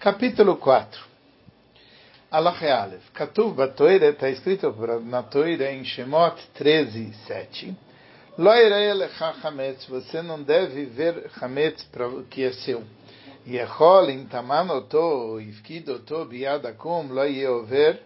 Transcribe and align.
Capítulo 0.00 0.58
4 0.58 1.00
Alach 2.30 2.64
Aleph. 2.64 3.10
Katuv 3.12 3.56
Batoira 3.56 4.10
está 4.10 4.30
escrito 4.30 4.72
na 5.04 5.24
Toira 5.24 5.72
em 5.72 5.84
Shemot 5.84 6.40
13, 6.54 7.12
7. 7.26 7.76
Você 9.88 10.22
não 10.22 10.40
deve 10.40 10.84
ver 10.84 11.28
Hametz 11.40 11.84
que 12.30 12.44
é 12.44 12.52
seu. 12.52 12.84
Yechol 13.44 14.10
in 14.10 14.26
tamanoto, 14.26 15.40
ifkidoto 15.40 16.26
biadakum, 16.26 17.08
lo 17.08 17.24
yeover. 17.24 18.00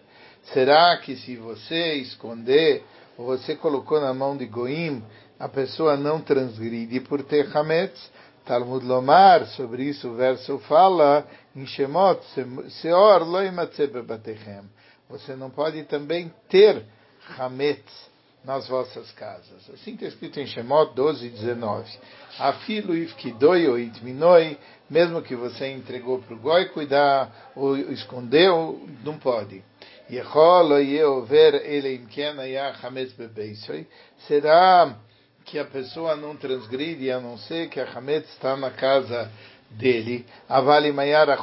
Será 0.44 0.96
que 0.96 1.14
se 1.16 1.36
você 1.36 1.96
esconder, 1.96 2.84
ou 3.18 3.26
você 3.26 3.54
colocou 3.54 4.00
na 4.00 4.14
mão 4.14 4.34
de 4.34 4.46
Goim, 4.46 5.04
a 5.38 5.46
pessoa 5.46 5.98
não 5.98 6.22
transgride 6.22 7.00
por 7.00 7.22
ter 7.22 7.54
Hametz? 7.54 8.10
Talmud 8.44 8.84
Lomar, 8.84 9.46
sobre 9.48 9.84
isso 9.84 10.08
o 10.08 10.14
verso 10.14 10.58
fala 10.60 11.26
em 11.54 11.66
Shemot, 11.66 12.20
Seor 12.80 13.24
batechem. 14.04 14.62
Você 15.08 15.36
não 15.36 15.50
pode 15.50 15.84
também 15.84 16.32
ter 16.48 16.84
Hametz 17.38 18.10
nas 18.44 18.66
vossas 18.66 19.10
casas. 19.12 19.70
Assim 19.72 19.94
está 19.94 20.06
escrito 20.06 20.40
em 20.40 20.46
Shemot 20.46 20.94
12, 20.94 21.28
19. 21.28 21.90
Afilo 22.38 22.96
ifkidoi 22.96 23.68
ou 23.68 23.78
itminoi, 23.78 24.58
mesmo 24.90 25.22
que 25.22 25.36
você 25.36 25.68
entregou 25.72 26.18
para 26.20 26.34
o 26.34 26.38
goi 26.38 26.64
cuidar 26.66 27.52
ou 27.54 27.76
escondeu, 27.76 28.84
não 29.04 29.18
pode. 29.18 29.62
Será 34.26 34.96
que 35.44 35.58
a 35.58 35.64
pessoa 35.64 36.16
não 36.16 36.36
transgride, 36.36 37.10
a 37.10 37.20
não 37.20 37.36
ser 37.36 37.68
que 37.68 37.80
a 37.80 37.90
Hametz 37.90 38.30
está 38.32 38.56
na 38.56 38.70
casa 38.70 39.30
dele. 39.70 40.26
Avali 40.48 40.92
Mayara 40.92 41.36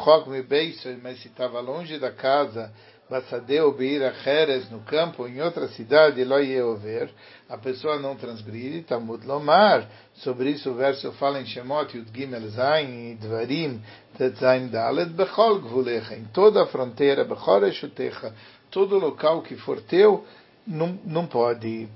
mas 1.02 1.20
se 1.21 1.27
estava 1.27 1.59
longe 1.59 1.98
da 1.98 2.12
casa, 2.12 2.71
Basadeu 3.09 3.71
Beira 3.71 4.13
Jerez, 4.23 4.70
no 4.70 4.82
campo, 4.82 5.27
em 5.27 5.41
outra 5.41 5.68
cidade, 5.70 6.23
Loyeover, 6.23 7.10
a 7.49 7.57
pessoa 7.57 7.98
não 7.98 8.15
transgride, 8.15 8.84
Talmud 8.84 9.26
Lomar. 9.26 9.90
Sobre 10.18 10.51
isso 10.51 10.70
o 10.70 10.76
verso 10.76 11.12
fala 11.13 11.41
em 11.41 11.45
Shemot, 11.45 11.98
Yud 11.98 12.12
Gimel 12.16 12.49
Zain, 12.49 13.16
Dvarim, 13.16 13.82
Tetzain 14.16 14.68
Dalet, 14.68 15.10
Bechol 15.10 15.60
Gvulecha, 15.60 16.16
em 16.16 16.26
toda 16.26 16.62
a 16.62 16.68
fronteira, 16.68 17.26
Bechol 17.26 17.66
Eshutecha, 17.68 18.32
todo 18.70 18.99
local 18.99 19.41
que 19.41 19.55
for 19.55 19.82
teu, 19.82 20.23
não, 20.70 20.99
não 21.03 21.25
pode. 21.27 21.89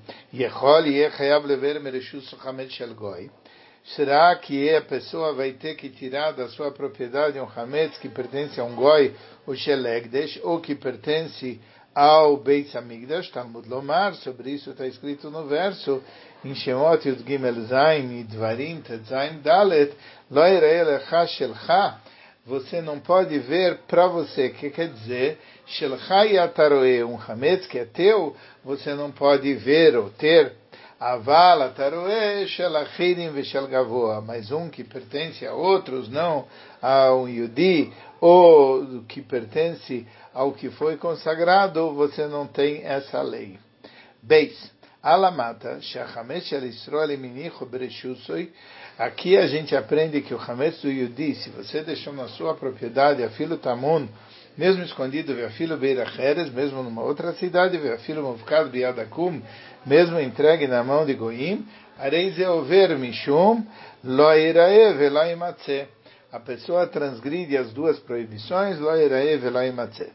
Será 3.96 4.36
que 4.38 4.74
a 4.74 4.82
pessoa 4.82 5.34
vai 5.34 5.52
ter 5.52 5.76
que 5.76 5.90
tirar 5.90 6.32
da 6.32 6.48
sua 6.50 6.72
propriedade 6.72 7.40
um 7.40 7.48
hametz 7.48 7.98
que 7.98 8.10
pertence 8.10 8.60
a 8.60 8.64
um 8.64 8.76
goi, 8.76 9.14
o 9.46 9.54
shelegdesh, 9.54 10.40
ou 10.44 10.60
que 10.60 10.74
pertence 10.74 11.60
ao 11.94 12.38
Beitz 12.38 12.76
Amigdash, 12.76 13.30
Talmud 13.30 13.70
Lomar, 13.70 14.16
sobre 14.16 14.52
isso 14.52 14.72
está 14.72 14.88
escrito 14.88 15.30
no 15.30 15.46
verso, 15.46 16.02
em 16.44 16.56
Shemot 16.56 17.08
Yud 17.08 17.24
Gimel 17.24 17.66
Zain, 17.66 18.24
Dvarim, 18.24 18.82
Tetzain 18.82 19.42
Dalet, 19.44 19.94
Lo 20.32 20.44
Elecha 20.44 21.28
Shelcha, 21.28 22.00
você 22.46 22.82
não 22.82 23.00
pode 23.00 23.38
ver 23.40 23.80
para 23.88 24.08
você, 24.08 24.50
que 24.50 24.70
quer 24.70 24.90
dizer, 24.90 25.40
Shelcha 25.66 26.26
Yataroe, 26.26 27.04
um 27.04 27.18
hametz 27.18 27.68
que 27.68 27.80
é 27.80 27.86
teu, 27.86 28.36
você 28.64 28.94
não 28.94 29.12
pode 29.12 29.54
ver 29.54 29.96
ou 29.96 30.10
ter. 30.10 30.54
Aval 31.00 31.64
ataroe 31.64 32.48
shel 32.48 32.78
achirim 32.78 33.32
veshel 33.32 33.68
gavoa, 33.68 34.22
mas 34.22 34.52
um 34.52 34.70
que 34.70 34.86
pertence 34.86 35.46
a 35.46 35.54
outros, 35.54 36.08
não 36.08 36.48
a 36.82 37.14
um 37.14 37.28
yudi, 37.28 37.92
ou 38.22 39.04
que 39.04 39.22
pertence 39.22 40.08
ao 40.34 40.54
que 40.54 40.70
foi 40.70 40.96
consagrado, 40.96 41.94
você 41.94 42.26
não 42.28 42.48
tem 42.48 42.86
essa 42.86 43.22
lei. 43.22 43.60
Beis, 44.22 44.72
alamata, 45.02 45.82
shachamesh 45.82 46.46
shel 46.46 46.66
Israel 46.66 47.18
minicho 47.18 47.66
bereshusoi, 47.66 48.54
aqui 48.98 49.38
a 49.38 49.48
gente 49.48 49.76
aprende 49.76 50.22
que 50.22 50.34
o 50.34 50.40
chametz 50.40 50.82
do 50.82 50.90
yudi, 50.90 51.36
se 51.36 51.50
você 51.50 51.82
deixou 51.82 52.14
na 52.14 52.28
sua 52.28 52.56
propriedade 52.56 53.24
a 53.24 53.30
filo 53.30 53.58
tamun, 53.58 54.08
mesmo 54.58 54.84
escondido, 54.84 55.36
filho 55.52 55.78
beira 55.78 56.06
Jerez, 56.06 56.52
mesmo 56.52 56.84
numa 56.84 57.02
outra 57.02 57.34
cidade, 57.34 57.80
filho 58.00 58.22
mufkad 58.22 58.70
biadakum, 58.70 59.42
mesmo 59.86 60.20
entregue 60.20 60.68
na 60.68 60.84
mão 60.84 61.06
de 61.06 61.14
Goim, 61.16 61.66
areize 61.98 62.46
over 62.46 62.98
mishum, 62.98 63.66
lo 64.04 64.34
irae 64.34 64.94
velo 64.94 65.24
imatze. 65.26 65.88
A 66.32 66.40
pessoa 66.40 66.88
transgride 66.88 67.58
as 67.58 67.74
duas 67.74 68.00
proibições, 68.00 68.80
lo 68.80 68.96
irae 68.96 69.38
velo 69.38 69.64
imatze. 69.64 70.12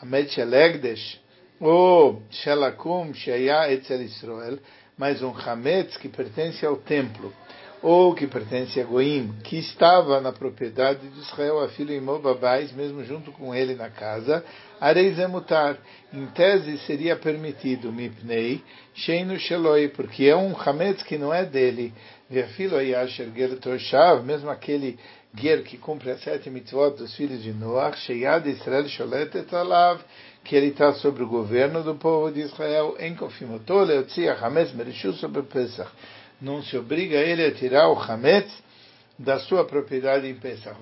Hamed 0.00 0.30
shelegdesh, 0.30 1.20
ou 1.60 2.22
shelakum 2.30 3.12
sheya 3.12 3.70
etzel 3.70 4.02
Israel, 4.02 4.58
mas 4.96 5.22
um 5.22 5.32
hametz 5.32 5.96
que 5.98 6.08
pertence 6.08 6.64
ao 6.64 6.76
templo 6.76 7.32
ou 7.82 8.14
que 8.14 8.28
pertence 8.28 8.80
a 8.80 8.84
Goim, 8.84 9.32
que 9.42 9.58
estava 9.58 10.20
na 10.20 10.32
propriedade 10.32 11.08
de 11.08 11.18
Israel, 11.18 11.60
a 11.60 11.68
filha 11.68 11.94
Imobabais, 11.94 12.72
mesmo 12.72 13.04
junto 13.04 13.32
com 13.32 13.52
ele 13.52 13.74
na 13.74 13.90
casa, 13.90 14.44
Areizemutar, 14.80 15.78
em 16.12 16.26
tese 16.26 16.78
seria 16.78 17.16
permitido, 17.16 17.92
Mipnei, 17.92 18.62
Sheinu 18.94 19.38
Sheloi, 19.38 19.88
porque 19.88 20.24
é 20.26 20.36
um 20.36 20.54
Hametz 20.56 21.02
que 21.02 21.18
não 21.18 21.34
é 21.34 21.44
dele, 21.44 21.92
Veafilo 22.30 22.80
Yasher 22.80 23.30
Ger 23.34 23.58
Toshav, 23.58 24.24
mesmo 24.24 24.48
aquele 24.48 24.96
Ger 25.34 25.62
que 25.64 25.76
cumpre 25.76 26.10
as 26.10 26.22
sete 26.22 26.50
mitzvot 26.50 26.96
dos 26.96 27.14
filhos 27.16 27.42
de 27.42 27.52
Noach, 27.52 27.98
Sheyad 27.98 28.48
Israel 28.48 28.88
Sholet 28.88 29.36
Etalav, 29.36 30.00
que 30.44 30.54
ele 30.54 30.68
está 30.68 30.92
sobre 30.94 31.22
o 31.22 31.28
governo 31.28 31.82
do 31.82 31.94
povo 31.96 32.30
de 32.30 32.40
Israel, 32.40 32.96
em 32.98 33.14
Kofimotol, 33.14 33.90
Eotzia 33.90 34.34
Hametz 34.34 34.72
Merishu 34.72 35.12
sobre 35.14 35.42
Pesach 35.42 35.90
não 36.42 36.62
se 36.62 36.76
obriga 36.76 37.16
ele 37.16 37.44
a 37.44 37.54
tirar 37.54 37.88
o 37.88 37.98
Hametz 37.98 38.52
da 39.18 39.38
sua 39.38 39.64
propriedade 39.64 40.26
em 40.26 40.34
Pesach. 40.34 40.76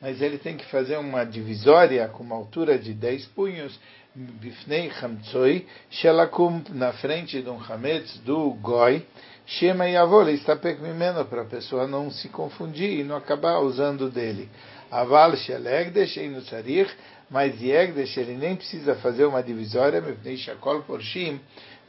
Mas 0.00 0.20
ele 0.22 0.38
tem 0.38 0.56
que 0.56 0.64
fazer 0.66 0.96
uma 0.96 1.24
divisória 1.24 2.08
com 2.08 2.22
uma 2.22 2.34
altura 2.34 2.78
de 2.78 2.92
10 2.92 3.26
punhos, 3.26 3.78
bifnei 4.14 4.90
chamtsoi, 4.90 5.66
shelakum, 5.90 6.62
na 6.70 6.92
frente 6.94 7.42
de 7.42 7.48
um 7.48 7.62
Hametz 7.62 8.18
do 8.20 8.50
Goi, 8.54 9.04
Shema 9.46 9.86
Yavol, 9.86 10.28
estapek 10.30 10.80
mimeno, 10.82 11.24
para 11.24 11.42
a 11.42 11.44
pessoa 11.44 11.86
não 11.86 12.10
se 12.10 12.28
confundir 12.28 12.98
e 12.98 13.04
não 13.04 13.16
acabar 13.16 13.60
usando 13.60 14.10
dele. 14.10 14.48
Aval 14.90 15.36
shelegdesh 15.36 16.16
einu 16.16 16.40
sarich, 16.42 16.90
mas 17.30 17.60
Yegdesh 17.60 18.16
ele 18.16 18.34
nem 18.34 18.56
precisa 18.56 18.96
fazer 18.96 19.24
uma 19.24 19.42
divisória, 19.42 20.00
mipnei 20.00 20.36
shakol 20.36 20.82
porshim, 20.82 21.40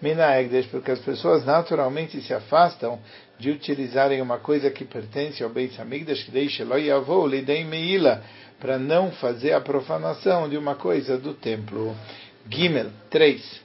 Minaegdesh, 0.01 0.67
porque 0.67 0.91
as 0.91 0.99
pessoas 0.99 1.45
naturalmente 1.45 2.21
se 2.21 2.33
afastam 2.33 2.99
de 3.39 3.49
utilizarem 3.49 4.21
uma 4.21 4.37
coisa 4.37 4.69
que 4.69 4.85
pertence 4.85 5.43
ao 5.43 5.49
Beit 5.49 5.79
Hamikdash, 5.79 6.23
que 6.23 6.31
deixa 6.31 6.63
loyavou, 6.63 7.27
lidei 7.27 7.63
meila, 7.63 8.23
para 8.59 8.77
não 8.77 9.11
fazer 9.11 9.53
a 9.53 9.61
profanação 9.61 10.49
de 10.49 10.57
uma 10.57 10.75
coisa 10.75 11.17
do 11.17 11.33
templo. 11.33 11.95
Gimel 12.49 12.91
3. 13.09 13.61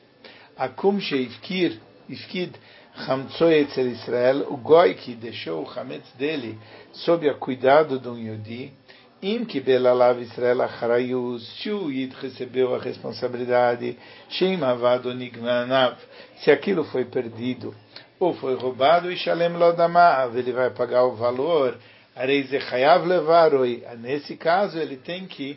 Akum 0.57 1.01
sheifkir, 1.01 1.79
ifkid, 2.09 2.53
Hamtsoy 2.95 3.67
Israel, 3.91 4.47
o 4.51 4.57
goi 4.57 4.95
que 4.95 5.15
deixou 5.15 5.65
o 5.65 5.71
Hametz 5.71 6.13
dele 6.13 6.59
sob 6.93 7.29
a 7.29 7.35
cuidado 7.35 7.99
de 7.99 8.09
um 8.09 8.19
Yudi, 8.19 8.73
Im 9.23 9.45
que 9.45 9.61
belalav 9.61 10.21
Israel 10.21 10.63
acharayus, 10.63 11.47
se 11.63 11.71
o 11.71 11.93
Yid 11.93 12.13
recebeu 12.21 12.75
a 12.75 12.79
responsabilidade, 12.81 13.97
Shem 14.29 14.61
avado 14.65 15.15
nigmanav, 15.15 15.97
se 16.39 16.51
aquilo 16.51 16.83
foi 16.83 17.05
perdido 17.05 17.73
ou 18.19 18.35
foi 18.35 18.57
roubado, 18.57 19.13
Ishalem 19.13 19.53
lodamav, 19.53 20.37
ele 20.37 20.51
vai 20.51 20.71
pagar 20.71 21.05
o 21.05 21.15
valor, 21.15 21.79
areizechayav 22.17 23.07
levaroi, 23.07 23.85
nesse 24.01 24.37
caso 24.37 24.77
ele 24.77 24.97
tem 24.97 25.29
que 25.29 25.57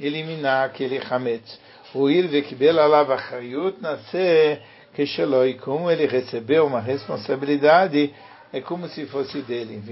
eliminar 0.00 0.66
aquele 0.66 0.98
hametz. 0.98 1.60
O 1.94 2.10
Irve 2.10 2.42
que 2.42 2.56
belalav 2.56 3.12
acharayut 3.12 3.80
nasce 3.80 4.58
que 4.92 5.06
sheloi, 5.06 5.54
como 5.54 5.88
ele 5.88 6.06
recebeu 6.06 6.66
uma 6.66 6.80
responsabilidade, 6.80 8.12
é 8.54 8.60
como 8.60 8.86
se 8.88 9.04
fosse 9.06 9.42
dele. 9.42 9.82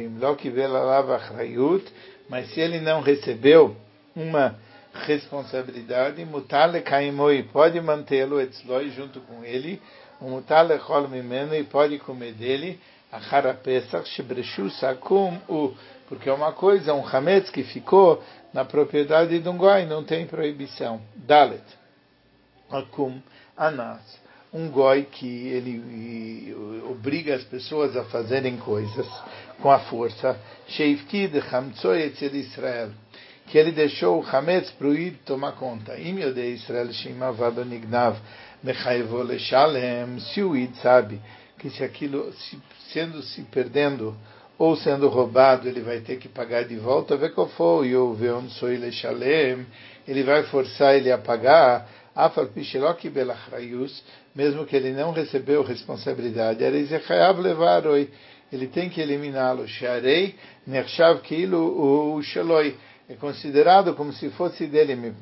Mas 2.29 2.49
se 2.51 2.61
ele 2.61 2.81
não 2.81 3.01
recebeu 3.01 3.77
uma 4.15 4.55
responsabilidade, 4.95 6.25
mutale 6.25 6.81
kaimoi, 6.81 7.43
pode 7.43 7.81
mantê-lo 7.81 8.41
etzloi 8.41 8.91
junto 8.91 9.21
com 9.23 9.45
ele, 9.45 9.83
o 10.21 10.31
mutale 10.31 10.79
mimeno, 11.11 11.57
e 11.57 11.65
pode 11.65 11.99
comer 11.99 12.35
dele, 12.35 12.79
achara 13.11 13.53
pesach, 13.53 14.09
shebreshu 14.11 14.71
sakum, 14.71 15.41
u, 15.49 15.75
porque 16.09 16.29
é 16.29 16.33
uma 16.33 16.53
coisa, 16.53 16.95
um 16.95 17.05
hametz 17.05 17.51
que 17.51 17.65
ficou 17.65 18.23
na 18.55 18.65
propriedade 18.65 19.41
de 19.41 19.49
um 19.49 19.57
goi, 19.57 19.87
não 19.87 20.05
tem 20.05 20.25
proibição. 20.25 21.01
Dalet, 21.17 21.65
akum, 22.71 23.21
anas, 23.57 24.22
um 24.53 24.69
goi 24.69 25.05
que 25.05 25.49
ele 25.49 26.55
obriga 26.91 27.35
as 27.35 27.45
pessoas 27.45 27.97
a 27.97 28.05
fazerem 28.05 28.57
coisas 28.59 29.07
com 29.61 29.71
a 29.71 29.79
força, 29.79 30.39
Sheifkid 30.69 31.39
Hamtsoy 31.51 32.03
Etzel 32.03 32.35
Israel, 32.35 32.91
que 33.47 33.57
ele 33.57 33.73
deixou 33.73 34.21
o 34.21 34.27
Hametz 34.27 34.71
para 34.73 34.89
o 34.89 34.95
Ir 34.95 35.19
tomar 35.25 35.53
conta. 35.53 35.99
Im 35.99 36.19
Yodei 36.19 36.55
Israel 36.55 36.93
Shimavad 36.93 37.65
Nignav 37.65 38.17
se 40.21 40.43
o 40.43 40.57
Id 40.57 40.75
sabe 40.77 41.21
que 41.59 41.71
se 41.71 41.83
aquilo, 41.83 42.33
se, 42.33 42.59
sendo 42.93 43.23
se 43.23 43.43
perdendo 43.43 44.17
ou 44.57 44.77
sendo 44.77 45.09
roubado, 45.09 45.69
ele 45.69 45.81
vai 45.81 46.01
ter 46.01 46.19
que 46.19 46.29
pagar 46.29 46.65
de 46.65 46.77
volta, 46.77 47.17
Vekofo 47.17 47.85
Yoveon 47.85 48.49
Soy 48.51 48.77
Leshalem, 48.77 49.67
ele 50.07 50.23
vai 50.23 50.45
forçar 50.45 50.95
ele 50.95 51.11
a 51.11 51.19
pagar, 51.19 51.89
Afal 52.15 52.47
Pishelok 52.47 53.09
Belachrayus, 53.09 54.03
mesmo 54.35 54.67
que 54.67 54.77
ele 54.77 54.93
não 54.93 55.13
recebeu 55.13 55.63
responsabilidade, 55.63 56.63
ele 58.53 58.67
tem 58.69 58.91
que 58.91 59.01
eliminá-lo. 59.01 59.67
Sharei. 59.67 60.35
É 63.09 63.15
considerado 63.15 63.95
como 63.95 64.13
se 64.13 64.31
fosse 64.31 64.67
dele, 64.67 65.13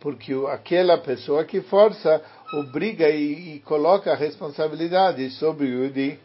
porque 0.00 0.32
aquela 0.50 0.98
pessoa 0.98 1.44
que 1.44 1.60
força 1.60 2.22
obriga 2.54 3.08
e, 3.08 3.56
e 3.56 3.60
coloca 3.60 4.12
a 4.12 4.16
responsabilidade 4.16 5.30
sobre 5.32 5.66
o 5.66 5.84
Yudi. 5.84 6.18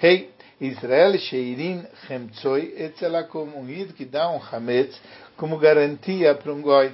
Hey, 0.00 0.30
Israel 0.60 1.18
Sheirin 1.18 1.84
Chemtsoi 2.06 2.74
Etzelakum, 2.78 3.50
um 3.56 3.66
que 3.94 4.04
dá 4.04 4.30
um 4.30 4.40
Hametz 4.40 4.98
como 5.36 5.58
garantia 5.58 6.34
para 6.34 6.52
um 6.52 6.62
goi. 6.62 6.92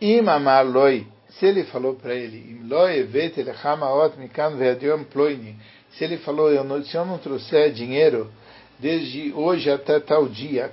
Im 0.00 0.28
amar 0.28 0.66
loi, 0.66 1.06
se 1.30 1.46
ele 1.46 1.64
falou 1.64 1.94
para 1.94 2.14
ele, 2.14 2.60
se 5.90 6.04
ele 6.04 6.18
falou, 6.18 6.52
eu 6.52 6.62
não, 6.62 6.84
se 6.84 6.94
eu 6.94 7.06
não 7.06 7.16
trouxer 7.16 7.72
dinheiro 7.72 8.30
desde 8.78 9.32
hoje 9.32 9.70
até 9.70 9.98
tal 10.00 10.28
dia, 10.28 10.70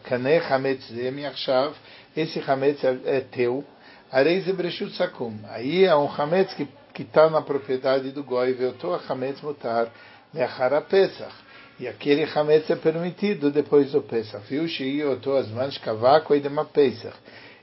esse 2.16 2.40
hametz 2.46 2.84
é, 2.84 3.00
é 3.06 3.22
teu, 3.22 3.64
areis 4.12 4.46
ebreshut 4.46 4.94
sakum, 4.96 5.40
aí 5.50 5.86
é 5.86 5.96
um 5.96 6.08
hametz 6.08 6.54
que 6.54 7.02
está 7.02 7.30
na 7.30 7.42
propriedade 7.42 8.12
do 8.12 8.24
goi, 8.24 8.52
ve'oto 8.54 8.94
hametz 9.08 9.42
mutar 9.42 9.90
leachar 10.34 10.82
pesach. 10.82 11.34
E 11.80 11.88
aquele 11.88 12.24
hametz 12.24 12.70
é 12.70 12.76
permitido 12.76 13.50
depois 13.52 13.92
do 13.92 14.02
Pesach. 14.04 14.46
Viu? 14.48 14.68
Shei 14.68 15.04
oto 15.04 15.36
azman 15.36 15.72
shkavako 15.72 16.36
idema 16.36 16.66
Pesach. 16.66 17.16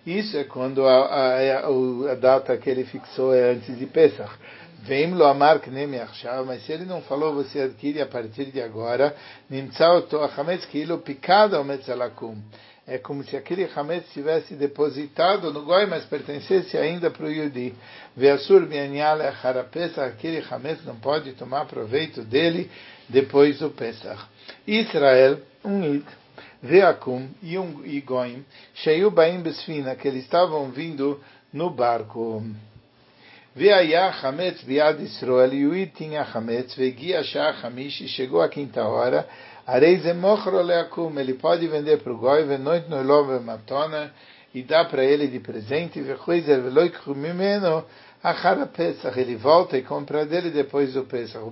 Isso 0.07 0.37
é 0.37 0.45
quando 0.45 0.87
a, 0.87 1.07
a, 1.07 2.13
a, 2.13 2.15
data 2.15 2.57
que 2.57 2.71
ele 2.71 2.85
fixou 2.85 3.35
é 3.35 3.51
antes 3.53 3.79
de 3.79 3.87
Pesach. 3.87 4.33
Vem 4.83 5.13
lo 5.13 5.25
amar 5.25 5.61
que 5.61 5.71
nem 5.71 5.87
me 5.87 5.99
achava, 5.99 6.43
mas 6.43 6.65
se 6.65 6.73
ele 6.73 6.87
não 6.87 7.03
falou, 7.03 7.35
você 7.35 7.61
adquire 7.61 8.01
a 8.01 8.07
partir 8.07 8.47
de 8.47 8.63
agora. 8.63 9.15
É 12.87 12.99
como 12.99 13.23
se 13.23 13.37
aquele 13.37 13.69
hametz 13.77 14.11
tivesse 14.13 14.55
depositado 14.55 15.53
no 15.53 15.63
goi, 15.65 15.85
mas 15.85 16.07
pertencesse 16.07 16.79
ainda 16.79 17.11
para 17.11 17.27
o 17.27 17.31
yudi. 17.31 17.75
Veasur 18.17 18.65
bianyale 18.67 19.25
achara 19.25 19.63
Pesach, 19.65 20.01
aquele 20.01 20.43
hametz 20.51 20.83
não 20.87 20.97
pode 20.97 21.33
tomar 21.33 21.67
proveito 21.67 22.23
dele 22.23 22.71
depois 23.07 23.59
do 23.59 23.69
Pesach. 23.71 24.19
Israel, 24.67 25.41
um 25.63 25.83
it 25.83 26.20
Veakum 26.63 27.29
e 27.43 27.57
Igoim, 27.97 28.45
Sheiu 28.75 29.11
Baim 29.11 29.41
Besfina, 29.41 29.95
que 29.95 30.07
eles 30.07 30.25
estavam 30.25 30.71
vindo 30.71 31.21
no 31.53 31.71
barco. 31.71 32.43
Veaya 33.55 34.11
Hametz 34.11 34.63
Biad 34.63 35.03
Israel, 35.03 35.53
Yui 35.53 35.87
tinha 35.87 36.23
Hametz, 36.23 36.75
Vegia 36.75 37.23
Shah 37.25 37.51
Hamish, 37.63 38.07
chegou 38.09 38.41
a 38.41 38.49
quinta 38.49 38.85
hora, 38.85 39.27
Areize 39.67 40.13
Mochro 40.13 40.63
Leakum, 40.63 41.19
ele 41.19 41.35
pode 41.35 41.67
vender 41.67 41.99
para 41.99 42.13
o 42.13 42.17
Goi, 42.17 42.45
Venoit 42.45 42.89
Noilov 42.89 43.41
Matona, 43.43 44.13
e 44.55 44.63
dá 44.63 44.85
para 44.85 45.05
ele 45.05 45.29
de 45.29 45.39
presente, 45.39 46.01
ele 49.21 49.37
volta 49.37 49.79
e 49.79 49.83
compra 49.83 50.27
dele 50.27 50.51
depois 50.51 50.93
do 50.93 51.05
Pesach, 51.05 51.39
o 51.45 51.51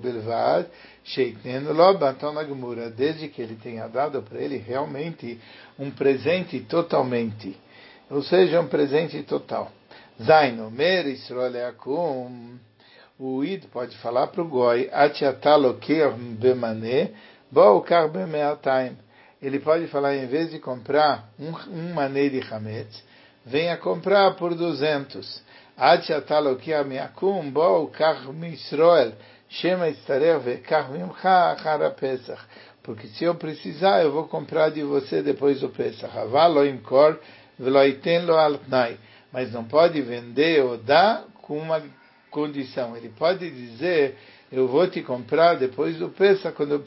Agmura, 2.39 2.91
desde 2.91 3.29
que 3.29 3.41
ele 3.41 3.57
tenha 3.57 3.89
dado 3.89 4.21
para 4.23 4.41
ele 4.41 4.59
realmente 4.59 5.41
um 5.79 5.91
presente 5.91 6.61
totalmente, 6.61 7.57
ou 8.11 8.23
seja, 8.23 8.61
um 8.61 8.67
presente 8.67 9.23
total. 9.23 9.73
Zaino, 10.23 10.71
Mer 10.71 11.07
Israel 11.07 11.69
Akum, 11.69 12.59
o 13.19 13.45
Id 13.45 13.67
pode 13.73 13.97
falar 13.99 14.27
para 14.27 14.43
o 14.43 14.49
Goi, 14.49 14.91
Atiataloker 14.93 16.13
Bemane, 16.13 17.15
Boukar 17.51 18.09
Bemeataim. 18.11 18.97
Ele 19.41 19.61
pode 19.61 19.87
falar, 19.87 20.17
em 20.17 20.27
vez 20.27 20.51
de 20.51 20.59
comprar 20.59 21.29
um, 21.39 21.53
um 21.71 21.95
mané 21.95 22.29
de 22.29 22.41
Hametz, 22.41 23.05
venha 23.47 23.77
comprar 23.77 24.35
por 24.35 24.55
200. 24.55 25.43
Atiataloker 25.77 26.85
Meakum, 26.85 27.51
Boukar 27.51 28.33
Misroel. 28.33 29.13
Shema 29.49 29.89
Istarer 29.89 30.39
Vekar 30.41 30.91
Mimcha 30.91 31.53
Achara 31.53 31.91
Pesach. 31.91 32.41
Porque 32.83 33.07
se 33.09 33.25
eu 33.25 33.35
precisar, 33.35 34.03
eu 34.03 34.13
vou 34.13 34.27
comprar 34.29 34.71
de 34.71 34.83
você 34.83 35.23
depois 35.23 35.61
do 35.61 35.69
Pesach. 35.69 36.13
Imkor 36.69 37.19
Lo. 37.59 37.79
Mas 39.33 39.53
não 39.53 39.65
pode 39.65 40.01
vender 40.03 40.65
ou 40.65 40.77
dar 40.79 41.25
com 41.43 41.59
uma 41.59 41.83
condição. 42.31 42.97
Ele 42.97 43.09
pode 43.11 43.51
dizer, 43.51 44.17
eu 44.51 44.67
vou 44.67 44.87
te 44.89 45.03
comprar 45.03 45.55
depois 45.55 45.97
do 45.97 46.09
Pesach, 46.09 46.55
quando 46.57 46.73
eu, 46.73 46.85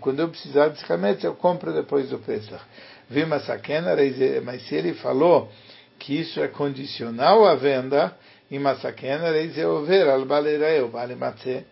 quando 0.00 0.20
eu 0.20 0.28
precisar 0.28 0.68
de 0.68 0.78
escamete, 0.78 1.24
eu 1.24 1.34
compro 1.34 1.72
depois 1.72 2.08
do 2.08 2.18
Pesach. 2.18 2.62
Vima 3.08 3.38
Sakena, 3.40 3.94
mas 4.42 4.66
se 4.66 4.74
ele 4.74 4.94
falou 4.94 5.50
que 5.98 6.20
isso 6.20 6.40
é 6.40 6.48
condicional 6.48 7.44
à 7.46 7.54
venda, 7.54 8.16
e 8.50 8.58
Masakena, 8.58 9.30
reis 9.30 9.56
é 9.56 9.66
over, 9.66 10.08
al 10.08 10.24
balereu, 10.24 10.88
bale 10.88 11.14
matzeh 11.14 11.64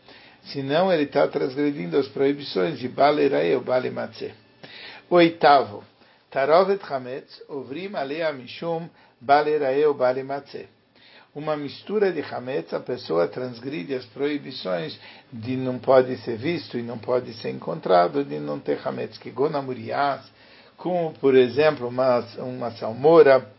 senão 0.45 0.93
ele 0.93 1.05
está 1.05 1.29
transgredindo 1.29 1.97
as 1.97 2.09
proibições 2.09 2.79
de 2.79 2.89
Balerae 2.89 3.55
ou 3.55 3.63
Balematze. 3.63 4.33
Oitavo, 5.09 5.85
Tarovet 6.31 6.83
Hametz, 6.89 7.43
Ovrim 7.49 7.95
Alea 7.95 8.33
Mishum 8.33 8.89
Balerae 9.21 9.85
ou 9.85 9.95
Balematze. 9.95 10.69
Uma 11.35 11.57
mistura 11.57 12.13
de 12.13 12.21
Hametz, 12.21 12.75
a 12.75 12.81
pessoa 12.81 13.27
transgride 13.27 13.95
as 13.95 14.05
proibições 14.05 14.99
de 15.33 15.57
não 15.57 15.79
pode 15.79 16.17
ser 16.19 16.37
visto 16.37 16.77
e 16.79 16.83
não 16.83 16.99
pode 16.99 17.33
ser 17.35 17.49
encontrado, 17.49 18.23
de 18.23 18.39
não 18.39 18.61
ter 18.61 18.79
Hametz, 18.87 19.17
que 19.17 19.31
Gonamurias, 19.31 20.21
como, 20.77 21.13
por 21.15 21.35
exemplo, 21.35 21.89
uma, 21.89 22.21
uma 22.39 22.71
salmoura, 22.73 23.51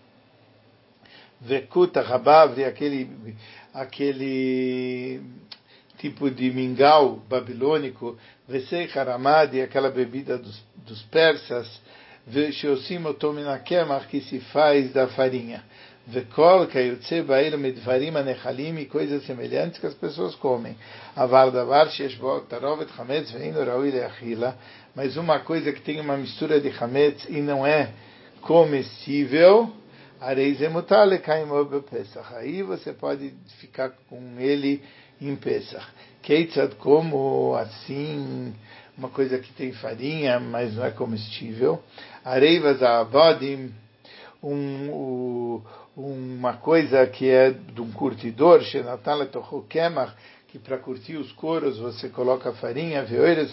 Vekuta 1.42 2.01
Rabavri, 2.01 2.63
aquele, 2.63 3.36
aquele 3.74 5.22
tipo 5.98 6.30
de 6.30 6.51
mingau 6.51 7.22
babilônico, 7.27 8.18
Vesei 8.48 8.89
Haramadi, 8.94 9.62
aquela 9.62 9.89
bebida 9.89 10.38
dos, 10.38 10.63
dos 10.86 11.01
persas, 11.03 11.82
Vesheosim 12.25 13.03
Otominakemach, 13.06 14.08
que 14.08 14.22
se 14.22 14.39
faz 14.39 14.94
da 14.94 15.08
farinha. 15.08 15.63
Vekol 16.05 16.67
Kayutse 16.67 17.22
Bail 17.22 17.57
Medvarim 17.57 18.15
Anechalim 18.17 18.77
e 18.77 18.86
coisas 18.86 19.25
semelhantes 19.25 19.79
que 19.79 19.88
as 19.88 19.93
pessoas 19.93 20.36
comem. 20.36 20.75
Avar 21.15 21.50
Davar 21.50 21.89
Sheshbot 21.89 22.48
Tarovet 22.48 22.89
Hametz 22.98 23.31
Veino 23.31 23.63
Raui 23.63 23.91
Leachila. 23.91 24.57
Mas 24.93 25.15
uma 25.15 25.39
coisa 25.39 25.72
que 25.72 25.81
tem 25.81 26.00
uma 26.00 26.17
mistura 26.17 26.60
de 26.60 26.69
Hametz 26.69 27.25
e 27.29 27.41
não 27.41 27.65
é 27.65 27.91
comestível, 28.41 29.72
Areis 30.19 30.62
Emutale 30.62 31.19
Kaimob 31.19 31.81
Pesach. 31.89 32.36
Aí 32.36 32.62
você 32.62 32.91
pode 32.91 33.33
ficar 33.60 33.91
com 34.10 34.36
ele 34.38 34.83
em 35.22 35.36
Pesach. 35.36 35.86
Keitzad, 36.22 36.75
como 36.75 37.55
assim, 37.55 38.53
uma 38.98 39.10
coisa 39.10 39.39
que 39.39 39.51
tem 39.53 39.72
farinha, 39.74 40.39
mas 40.39 40.75
não 40.75 40.86
é 40.86 40.91
comestível. 40.91 41.81
Areivas 42.24 42.81
Abadim, 42.83 43.74
um, 44.43 45.62
uma 45.95 46.53
coisa 46.53 47.05
que 47.07 47.29
é 47.29 47.51
de 47.51 47.81
um 47.81 47.91
curtidor, 47.91 48.62
que 50.50 50.59
para 50.59 50.77
curtir 50.77 51.15
os 51.15 51.31
coros 51.31 51.79
você 51.79 52.09
coloca 52.09 52.53
farinha, 52.53 53.03
veoiras, 53.03 53.51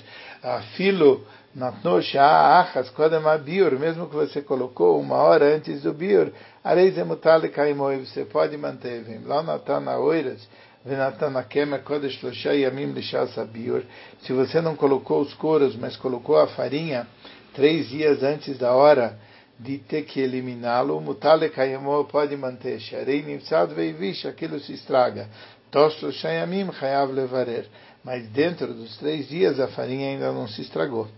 filo, 0.77 1.25
natnosha, 1.55 2.21
achas, 2.21 2.93
biur, 3.43 3.79
mesmo 3.79 4.07
que 4.07 4.15
você 4.15 4.43
colocou 4.43 5.01
uma 5.01 5.17
hora 5.17 5.57
antes 5.57 5.83
do 5.83 5.95
biur, 5.95 6.31
areis 6.63 6.95
kaimoi, 7.55 8.05
você 8.05 8.25
pode 8.25 8.57
manter, 8.57 9.03
vem 9.03 9.21
lá 9.21 9.43
na 9.43 9.99
oiras, 9.99 10.47
se 14.23 14.33
você 14.33 14.61
não 14.61 14.75
colocou 14.77 15.21
os 15.21 15.33
coros, 15.35 15.77
mas 15.77 15.97
colocou 15.97 16.39
a 16.39 16.47
farinha 16.49 17.07
três 17.55 17.89
dias 17.89 18.23
antes 18.23 18.59
da 18.59 18.73
hora 18.73 19.19
de 19.63 19.79
ter 19.79 20.05
que 20.05 20.21
eliminá-lo, 20.21 21.01
mutale 21.01 21.51
kayamo 21.51 22.05
pode 22.07 22.35
manter, 22.37 22.81
sharei 22.81 23.23
nifsad 23.23 23.75
veivish, 23.75 24.27
aquilo 24.27 24.59
se 24.59 24.73
estraga. 24.73 25.29
Tosto 25.71 26.11
shayamim 26.11 26.73
chayav 26.73 27.13
levarer. 27.13 27.67
Mas 28.03 28.27
dentro 28.29 28.73
dos 28.73 28.97
três 28.97 29.29
dias 29.29 29.61
a 29.61 29.69
farinha 29.69 30.09
ainda 30.09 30.33
não 30.33 30.49
se 30.49 30.63
estragou. 30.63 31.09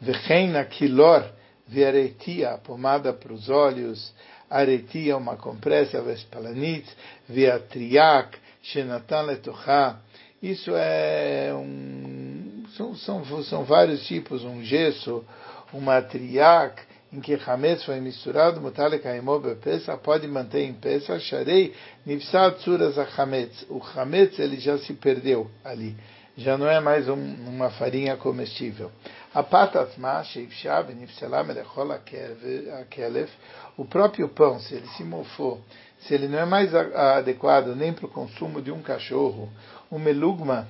Vecheina 0.00 0.64
kilor, 0.64 1.24
viaretia, 1.68 2.58
pomada 2.64 3.12
para 3.12 3.32
os 3.32 3.48
olhos, 3.48 4.12
aretia, 4.50 5.16
uma 5.16 5.36
compressa, 5.36 6.02
vespalanit, 6.02 6.84
viatriak, 7.28 8.36
shenatan 8.60 9.22
letochá. 9.22 10.00
Isso 10.42 10.72
é 10.74 11.54
um, 11.54 12.64
são, 12.76 12.94
são, 12.96 13.42
são 13.44 13.64
vários 13.64 14.04
tipos, 14.04 14.44
um 14.44 14.62
gesso, 14.64 15.24
uma 15.72 16.02
triak, 16.02 16.82
em 17.14 17.20
que 17.20 17.38
Hametz 17.46 17.84
foi 17.84 18.00
misturado, 18.00 18.60
Mutale 18.60 18.98
Kaimó 18.98 19.38
Bepesa, 19.38 19.96
pode 19.96 20.26
manter 20.26 20.64
em 20.64 20.72
Pesa, 20.72 21.20
Sharei, 21.20 21.72
Nifsat 22.04 22.60
Suras 22.62 22.98
Hametz. 23.16 23.64
O 23.70 23.80
Hametz 23.80 24.36
ele 24.40 24.58
já 24.58 24.76
se 24.78 24.94
perdeu 24.94 25.48
ali, 25.64 25.96
já 26.36 26.58
não 26.58 26.68
é 26.68 26.80
mais 26.80 27.08
um, 27.08 27.14
uma 27.14 27.70
farinha 27.70 28.16
comestível. 28.16 28.90
A 29.32 29.44
patatma, 29.44 30.24
sheivshav, 30.24 30.92
nifselam, 30.92 31.48
elechol 31.50 31.92
akelef, 31.92 33.30
o 33.76 33.84
próprio 33.84 34.28
pão, 34.28 34.58
se 34.58 34.74
ele 34.74 34.88
se 34.96 35.04
mofou, 35.04 35.60
se 36.00 36.14
ele 36.14 36.26
não 36.26 36.40
é 36.40 36.44
mais 36.44 36.74
adequado 36.74 37.76
nem 37.76 37.92
para 37.92 38.06
o 38.06 38.10
consumo 38.10 38.60
de 38.60 38.72
um 38.72 38.82
cachorro, 38.82 39.48
um 39.90 40.00
melugma, 40.00 40.66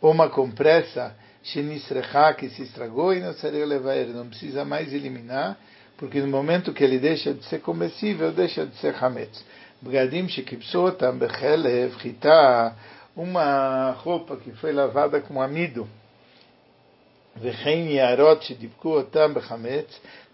ou 0.00 0.10
uma 0.10 0.30
compressa, 0.30 1.14
shenisrecha, 1.52 2.34
que 2.34 2.48
se 2.50 2.62
estragou, 2.62 3.14
e 3.14 3.20
levar 3.64 3.96
ele, 3.96 4.12
não 4.12 4.28
precisa 4.28 4.64
mais 4.64 4.92
eliminar, 4.92 5.58
porque 5.96 6.20
no 6.20 6.28
momento 6.28 6.72
que 6.72 6.84
ele 6.84 6.98
deixa 6.98 7.34
de 7.34 7.44
ser 7.44 7.60
comestível, 7.60 8.32
deixa 8.32 8.64
de 8.64 8.76
ser 8.76 8.94
hametz. 9.02 9.44
Bgadim 9.80 10.28
shekipsotam 10.28 11.18
bechelev, 11.18 11.98
chita, 12.00 12.74
uma 13.16 13.92
roupa 13.92 14.36
que 14.36 14.52
foi 14.52 14.72
lavada 14.72 15.20
com 15.20 15.40
amido, 15.40 15.88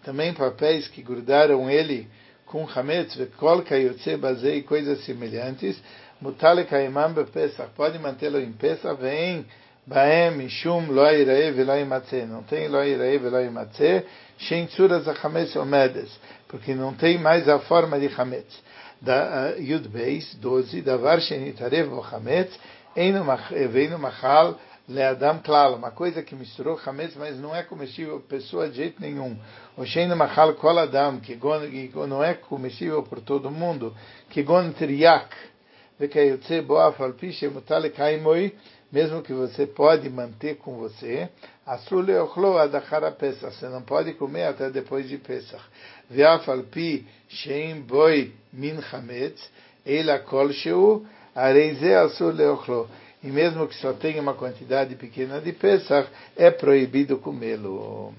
também 0.03 0.33
papéis 0.33 0.87
que 0.87 1.01
grudaram 1.01 1.69
ele 1.69 2.07
com 2.45 2.67
chametz, 2.67 3.15
vekol 3.15 3.63
coisas 4.63 5.03
semelhantes, 5.05 5.81
pode 7.75 7.99
mantê-lo 7.99 8.39
em 8.39 8.51
Pesach, 8.51 8.99
vem 8.99 9.45
baem 9.85 10.37
mishum 10.37 10.87
lo 10.91 11.09
irae 11.11 11.51
velo 11.51 11.77
imatze, 11.77 12.25
não 12.25 12.43
tem 12.43 12.67
lo 12.67 12.83
irae 12.83 13.17
velo 13.17 13.41
imatze, 13.41 14.05
shen 14.37 14.67
tzuras 14.67 15.07
hametz 15.23 15.55
omedes, 15.55 16.11
porque 16.47 16.73
não 16.73 16.93
tem 16.93 17.17
mais 17.17 17.47
a 17.47 17.59
forma 17.59 17.99
de 17.99 18.09
chametz. 18.09 18.63
Da 19.01 19.53
Yud 19.57 19.87
Beis, 19.89 20.35
12, 20.35 20.81
davar 20.81 21.21
shenitarev 21.21 21.93
o 21.93 22.03
chametz, 22.03 22.57
veino 23.71 23.99
machal, 23.99 24.57
Leadam 24.87 25.39
klal, 25.39 25.75
uma 25.75 25.89
coisa 25.89 26.21
que 26.21 26.35
misturou 26.35 26.77
chametz, 26.77 27.15
mas 27.15 27.39
não 27.39 27.55
é 27.55 27.63
comestível 27.63 28.19
pessoa 28.19 28.69
de 28.69 28.75
jeito 28.75 29.01
nenhum. 29.01 29.35
Machal 30.15 30.53
que 30.53 31.89
não 32.07 32.23
é 32.23 32.35
comestível 32.35 33.01
por 33.01 33.19
todo 33.19 33.49
mundo, 33.49 33.95
que 34.29 34.43
gon 34.43 34.71
triak, 34.73 35.35
mesmo 38.91 39.21
que 39.21 39.33
você 39.33 39.65
pode 39.65 40.09
manter 40.09 40.55
com 40.55 40.77
você, 40.77 41.29
você 41.65 43.67
não 43.67 43.81
pode 43.81 44.13
comer 44.13 44.45
até 44.45 44.69
depois 44.69 45.07
de 45.07 45.17
pesach. 45.17 45.63
Veaf 46.09 46.49
alpi 46.49 47.05
shein 47.27 47.81
boi 47.81 48.31
min 48.53 48.81
chametz, 48.81 49.49
eila 49.85 50.19
kol 50.19 50.51
sheu, 50.51 51.05
areize 51.33 51.93
asule 51.93 52.45
ochlo 52.45 52.87
e 53.25 53.31
mesmo 53.31 53.67
que 53.67 53.75
só 53.77 53.91
tenha 53.91 54.21
uma 54.21 54.35
quantidade 54.35 54.95
pequena 54.95 55.41
de 55.41 55.51
Pesach, 55.51 56.07
é 56.37 56.51
proibido 56.51 57.17
comê-lo. 57.17 58.13